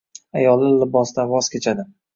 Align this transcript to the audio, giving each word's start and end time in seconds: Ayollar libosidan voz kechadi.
Ayollar 0.39 0.73
libosidan 0.79 1.33
voz 1.37 1.55
kechadi. 1.59 1.91